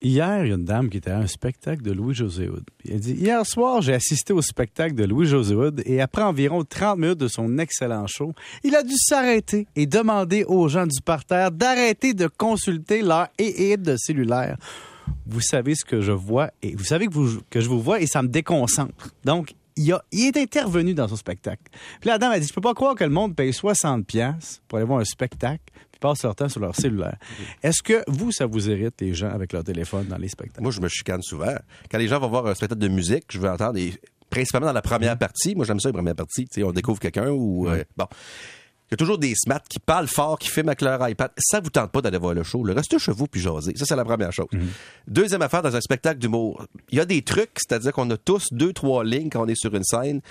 Hier, 0.00 0.44
il 0.44 0.48
y 0.48 0.52
a 0.52 0.54
une 0.54 0.64
dame 0.64 0.90
qui 0.90 0.98
était 0.98 1.10
à 1.10 1.18
un 1.18 1.26
spectacle 1.26 1.82
de 1.82 1.90
Louis-José 1.90 2.48
Hood. 2.48 2.62
Elle 2.88 3.00
dit 3.00 3.14
Hier 3.14 3.44
soir, 3.44 3.82
j'ai 3.82 3.94
assisté 3.94 4.32
au 4.32 4.40
spectacle 4.40 4.94
de 4.94 5.02
Louis-José 5.02 5.56
Hood 5.56 5.82
et 5.86 6.00
après 6.00 6.22
environ 6.22 6.62
30 6.62 6.98
minutes 6.98 7.18
de 7.18 7.26
son 7.26 7.58
excellent 7.58 8.06
show, 8.06 8.32
il 8.62 8.76
a 8.76 8.84
dû 8.84 8.94
s'arrêter 8.96 9.66
et 9.74 9.86
demander 9.86 10.44
aux 10.44 10.68
gens 10.68 10.86
du 10.86 11.00
parterre 11.00 11.50
d'arrêter 11.50 12.14
de 12.14 12.28
consulter 12.28 13.02
leur 13.02 13.26
et 13.38 13.76
de 13.76 13.96
cellulaire. 13.96 14.56
Vous 15.26 15.40
savez 15.40 15.74
ce 15.74 15.84
que 15.84 16.00
je 16.00 16.12
vois 16.12 16.52
et 16.62 16.76
vous 16.76 16.84
savez 16.84 17.08
que, 17.08 17.60
je 17.60 17.68
vous 17.68 17.80
vois 17.80 18.00
et 18.00 18.06
ça 18.06 18.22
me 18.22 18.28
déconcentre. 18.28 19.10
Donc, 19.24 19.56
il, 19.76 19.98
est 20.12 20.36
intervenu 20.36 20.94
dans 20.94 21.08
son 21.08 21.16
spectacle. 21.16 21.62
Puis 22.00 22.08
la 22.08 22.18
dame 22.18 22.30
a 22.30 22.38
dit 22.38 22.46
Je 22.46 22.52
peux 22.52 22.60
pas 22.60 22.74
croire 22.74 22.94
que 22.94 23.04
le 23.04 23.10
monde 23.10 23.34
paye 23.34 23.50
60$ 23.50 24.04
piastres 24.04 24.62
pour 24.68 24.78
aller 24.78 24.86
voir 24.86 25.00
un 25.00 25.04
spectacle 25.04 25.62
puis 25.98 26.08
passe 26.08 26.22
leur 26.22 26.34
temps 26.34 26.48
sur 26.48 26.60
leur 26.60 26.74
cellulaire. 26.74 27.16
Est-ce 27.62 27.82
que 27.82 28.02
vous, 28.06 28.32
ça 28.32 28.46
vous 28.46 28.68
irrite, 28.70 28.94
les 29.00 29.14
gens 29.14 29.30
avec 29.30 29.52
leur 29.52 29.64
téléphone 29.64 30.06
dans 30.06 30.16
les 30.18 30.28
spectacles? 30.28 30.62
Moi, 30.62 30.70
je 30.72 30.80
me 30.80 30.88
chicane 30.88 31.22
souvent. 31.22 31.54
Quand 31.90 31.98
les 31.98 32.08
gens 32.08 32.18
vont 32.18 32.28
voir 32.28 32.46
un 32.46 32.54
spectacle 32.54 32.80
de 32.80 32.88
musique, 32.88 33.24
je 33.30 33.38
veux 33.38 33.48
entendre, 33.48 33.78
et 33.78 33.92
principalement 34.30 34.66
dans 34.68 34.72
la 34.72 34.82
première 34.82 35.14
Mm. 35.16 35.18
partie, 35.18 35.54
moi 35.54 35.64
j'aime 35.64 35.80
ça, 35.80 35.88
la 35.88 35.94
première 35.94 36.14
partie, 36.14 36.44
tu 36.44 36.60
sais, 36.60 36.62
on 36.62 36.72
découvre 36.72 37.00
quelqu'un 37.00 37.30
ou... 37.30 37.68
euh, 37.68 37.82
bon. 37.96 38.06
Il 38.90 38.92
y 38.92 38.94
a 38.94 38.96
toujours 38.96 39.18
des 39.18 39.34
smats 39.34 39.62
qui 39.68 39.80
parlent 39.80 40.08
fort, 40.08 40.38
qui 40.38 40.48
filment 40.48 40.70
avec 40.70 40.80
leur 40.80 41.06
iPad. 41.06 41.30
Ça 41.38 41.60
vous 41.60 41.68
tente 41.68 41.92
pas 41.92 42.00
d'aller 42.00 42.16
voir 42.16 42.32
le 42.32 42.42
show. 42.42 42.64
Le 42.64 42.72
restez 42.72 42.98
chez 42.98 43.12
vous 43.12 43.26
puis 43.26 43.38
jaser. 43.38 43.74
Ça, 43.76 43.84
c'est 43.84 43.96
la 43.96 44.04
première 44.04 44.32
chose. 44.32 44.46
Mm-hmm. 44.50 44.66
Deuxième 45.08 45.42
affaire, 45.42 45.60
dans 45.60 45.76
un 45.76 45.80
spectacle 45.82 46.18
d'humour, 46.18 46.64
il 46.88 46.96
y 46.96 47.00
a 47.00 47.04
des 47.04 47.20
trucs, 47.20 47.50
c'est-à-dire 47.56 47.92
qu'on 47.92 48.08
a 48.10 48.16
tous 48.16 48.46
deux, 48.50 48.72
trois 48.72 49.04
lignes 49.04 49.28
quand 49.28 49.42
on 49.42 49.46
est 49.46 49.60
sur 49.60 49.74
une 49.74 49.84
scène 49.84 50.22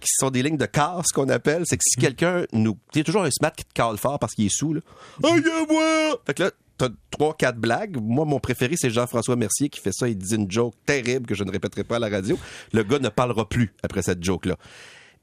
qui 0.00 0.08
sont 0.16 0.30
des 0.30 0.42
lignes 0.42 0.56
de 0.56 0.66
casse 0.66 1.08
qu'on 1.14 1.28
appelle. 1.28 1.62
C'est 1.66 1.76
que 1.76 1.82
si 1.86 1.96
quelqu'un 2.00 2.44
nous... 2.52 2.76
A 2.96 3.02
toujours 3.02 3.22
un 3.22 3.30
smat 3.30 3.50
qui 3.52 3.64
te 3.64 3.72
cale 3.72 3.96
fort 3.98 4.18
parce 4.18 4.34
qu'il 4.34 4.46
est 4.46 4.54
sous, 4.54 4.74
là. 4.74 4.80
Aïe, 5.24 5.42
moi! 5.68 6.20
Fait 6.26 6.34
que 6.34 6.42
là, 6.44 6.50
t'as 6.78 6.88
trois, 7.10 7.34
quatre 7.36 7.58
blagues. 7.58 7.96
Moi, 8.00 8.24
mon 8.24 8.40
préféré, 8.40 8.74
c'est 8.76 8.90
Jean-François 8.90 9.36
Mercier 9.36 9.68
qui 9.68 9.80
fait 9.80 9.92
ça. 9.92 10.08
Il 10.08 10.16
dit 10.16 10.34
une 10.34 10.50
joke 10.50 10.74
terrible 10.86 11.26
que 11.26 11.34
je 11.34 11.44
ne 11.44 11.50
répéterai 11.52 11.84
pas 11.84 11.96
à 11.96 11.98
la 11.98 12.08
radio. 12.08 12.38
Le 12.72 12.82
gars 12.82 12.98
ne 12.98 13.08
parlera 13.10 13.48
plus 13.48 13.72
après 13.82 14.02
cette 14.02 14.24
joke-là. 14.24 14.56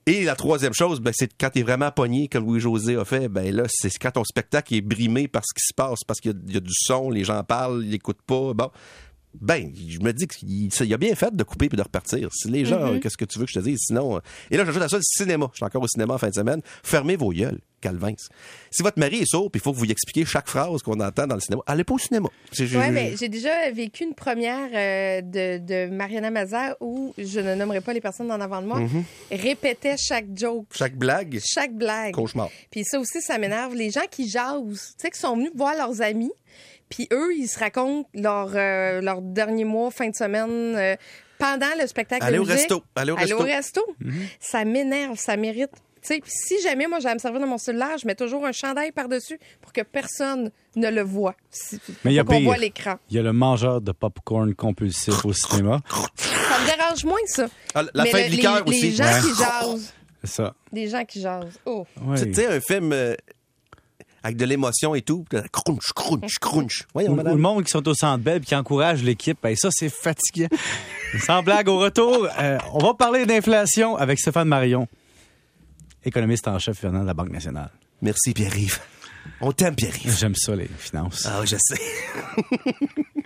Et 0.05 0.23
la 0.23 0.37
troisième 0.37 0.73
chose, 0.73 1.01
ben, 1.01 1.11
c'est 1.13 1.29
quand 1.37 1.49
t'es 1.49 1.63
vraiment 1.63 1.91
pogné, 1.91 2.29
comme 2.29 2.45
Louis-José 2.45 2.95
a 2.95 3.03
fait, 3.03 3.27
ben 3.27 3.53
là, 3.53 3.63
c'est 3.67 3.89
quand 3.97 4.11
ton 4.11 4.23
spectacle 4.23 4.73
est 4.73 4.79
brimé 4.81 5.27
par 5.27 5.41
ce 5.45 5.53
qui 5.53 5.65
se 5.67 5.73
passe, 5.73 5.99
parce 6.07 6.21
qu'il 6.21 6.31
y 6.31 6.33
a- 6.33 6.37
il 6.47 6.53
y, 6.53 6.57
a 6.57 6.61
du 6.61 6.71
son, 6.73 7.09
les 7.09 7.25
gens 7.25 7.43
parlent, 7.43 7.83
ils 7.83 7.93
écoutent 7.95 8.21
pas, 8.21 8.53
bon. 8.53 8.71
Ben, 9.41 9.71
je 9.75 9.99
me 9.99 10.11
dis 10.13 10.27
qu'il 10.27 10.93
a 10.93 10.97
bien 10.97 11.15
fait 11.15 11.35
de 11.35 11.43
couper 11.43 11.69
puis 11.69 11.77
de 11.77 11.81
repartir. 11.83 12.29
Si 12.33 12.49
les 12.49 12.65
gens, 12.65 12.79
euh, 12.93 12.99
qu'est-ce 12.99 13.17
que 13.17 13.25
tu 13.25 13.39
veux 13.39 13.45
que 13.45 13.51
je 13.51 13.59
te 13.59 13.63
dise? 13.63 13.79
Sinon, 13.81 14.17
euh, 14.17 14.19
et 14.51 14.57
là, 14.57 14.65
j'ajoute 14.65 14.81
à 14.83 14.89
ça 14.89 14.97
le 14.97 15.03
cinéma. 15.03 15.47
Je 15.53 15.57
suis 15.57 15.65
encore 15.65 15.83
au 15.83 15.87
cinéma 15.87 16.15
en 16.15 16.17
fin 16.17 16.29
de 16.29 16.33
semaine. 16.33 16.61
Fermez 16.83 17.15
vos 17.15 17.31
gueules, 17.31 17.59
Calvins. 17.81 18.15
Si 18.71 18.81
votre 18.83 18.99
mari 18.99 19.17
est 19.19 19.25
sourd 19.29 19.51
puis 19.51 19.59
il 19.59 19.63
faut 19.63 19.71
que 19.71 19.77
vous 19.77 19.83
lui 19.85 19.91
expliquiez 19.91 20.25
chaque 20.25 20.47
phrase 20.47 20.81
qu'on 20.81 20.99
entend 20.99 21.27
dans 21.27 21.35
le 21.35 21.41
cinéma, 21.41 21.61
allez 21.67 21.83
pas 21.83 21.93
au 21.93 21.99
cinéma. 21.99 22.29
Oui, 22.59 22.67
mais 22.91 23.15
j'ai 23.17 23.29
déjà 23.29 23.69
vécu 23.71 24.03
une 24.03 24.13
première 24.15 24.69
euh, 24.73 25.21
de, 25.21 25.57
de 25.65 25.89
Mariana 25.91 26.31
Mazza 26.31 26.75
où, 26.81 27.13
je 27.17 27.39
ne 27.39 27.55
nommerai 27.55 27.81
pas 27.81 27.93
les 27.93 28.01
personnes 28.01 28.31
en 28.31 28.41
avant 28.41 28.61
de 28.61 28.67
moi, 28.67 28.79
Mhm. 28.79 29.03
répétait 29.31 29.95
chaque 29.97 30.25
joke, 30.35 30.65
Chaque 30.73 30.95
blague, 30.95 31.39
chaque 31.45 31.73
blague. 31.75 32.13
cauchemar. 32.13 32.49
Puis 32.71 32.83
ça 32.85 32.99
aussi, 32.99 33.21
ça 33.21 33.37
m'énerve. 33.37 33.75
Les 33.75 33.89
gens 33.91 34.01
qui 34.09 34.27
jasent, 34.29 34.95
tu 34.97 35.03
sais, 35.03 35.09
qui 35.11 35.19
sont 35.19 35.35
venus 35.35 35.51
voir 35.55 35.75
leurs 35.75 36.01
amis, 36.01 36.31
puis 36.89 37.07
eux, 37.11 37.33
ils 37.35 37.47
se 37.47 37.59
racontent 37.59 38.07
leur, 38.13 38.51
euh, 38.55 39.01
leur 39.01 39.21
dernier 39.21 39.65
mois, 39.65 39.91
fin 39.91 40.09
de 40.09 40.15
semaine, 40.15 40.75
euh, 40.75 40.95
pendant 41.37 41.67
le 41.79 41.85
spectacle 41.87 42.23
Allez 42.23 42.37
de 42.37 42.41
au 42.41 42.45
musique. 42.45 42.59
resto. 42.61 42.83
Allez 42.95 43.11
au 43.11 43.15
resto. 43.15 43.37
resto. 43.43 43.81
Ça 44.39 44.65
m'énerve, 44.65 45.17
ça 45.17 45.37
mérite. 45.37 45.71
Tu 46.01 46.13
sais, 46.13 46.19
puis 46.21 46.31
si 46.31 46.61
jamais 46.61 46.87
moi 46.87 46.99
j'ai 46.99 47.09
à 47.09 47.13
me 47.13 47.19
servir 47.19 47.41
de 47.41 47.45
mon 47.45 47.57
cellulaire, 47.57 47.97
je 47.97 48.07
mets 48.07 48.15
toujours 48.15 48.45
un 48.45 48.51
chandail 48.51 48.91
par-dessus 48.91 49.37
pour 49.61 49.73
que 49.73 49.81
personne 49.81 50.51
ne 50.75 50.89
le 50.89 51.01
voit. 51.01 51.35
Si- 51.49 51.79
Mais 52.05 52.11
il 52.11 52.15
y 52.15 52.19
a 52.19 52.23
pour 52.23 52.33
qu'on 52.33 52.39
pire. 52.39 52.47
voit 52.49 52.57
l'écran. 52.57 52.95
Il 53.09 53.17
y 53.17 53.19
a 53.19 53.23
le 53.23 53.33
mangeur 53.33 53.81
de 53.81 53.91
popcorn 53.91 54.53
compulsif 54.55 55.25
au 55.25 55.33
cinéma. 55.33 55.81
Ça 56.15 56.59
me 56.61 56.65
dérange 56.77 57.03
moins, 57.03 57.17
ça. 57.25 57.47
Ah, 57.75 57.83
la 57.93 58.03
Mais 58.03 58.11
fin 58.11 58.19
le- 58.19 58.25
de 58.25 58.29
liqueur 58.29 58.63
les, 58.63 58.69
aussi. 58.69 58.81
Les 58.89 58.91
gens 58.95 59.03
Ouais. 59.05 59.19
qui 59.21 59.35
jasent. 59.43 59.93
C'est 60.23 60.29
ça. 60.31 60.53
Les 60.71 60.87
gens 60.87 61.03
qui 61.05 61.19
jasent. 61.21 61.59
Oh. 61.65 61.85
Ouais. 62.05 62.23
Tu 62.23 62.33
sais, 62.33 62.45
un 62.47 62.61
film 62.61 62.91
euh, 62.93 63.15
avec 64.23 64.37
de 64.37 64.45
l'émotion 64.45 64.95
et 64.95 65.01
tout, 65.01 65.25
crunch, 65.51 65.93
crunch, 65.95 66.39
crunch. 66.39 66.85
Voyons, 66.93 67.15
madame. 67.15 67.35
le 67.35 67.41
monde 67.41 67.63
qui 67.63 67.71
sont 67.71 67.87
au 67.87 67.93
centre 67.93 68.23
belle 68.23 68.41
et 68.41 68.45
qui 68.45 68.55
encouragent 68.55 69.03
l'équipe, 69.03 69.37
ben 69.41 69.55
ça, 69.55 69.69
c'est 69.71 69.89
fatigant. 69.89 70.47
Sans 71.19 71.43
blague, 71.43 71.69
au 71.69 71.79
retour, 71.79 72.27
euh, 72.39 72.57
on 72.73 72.79
va 72.79 72.93
parler 72.93 73.25
d'inflation 73.25 73.95
avec 73.95 74.19
Stéphane 74.19 74.47
Marion, 74.47 74.87
économiste 76.03 76.47
en 76.47 76.59
chef 76.59 76.77
Fernand 76.77 77.01
de 77.01 77.07
la 77.07 77.13
Banque 77.13 77.31
nationale. 77.31 77.69
Merci, 78.01 78.33
Pierre-Yves. 78.33 78.79
On 79.41 79.51
t'aime, 79.51 79.75
Pierre-Yves. 79.75 80.17
J'aime 80.17 80.35
ça, 80.35 80.55
les 80.55 80.69
finances. 80.77 81.25
Ah, 81.25 81.43
je 81.45 81.55
sais. 81.59 81.81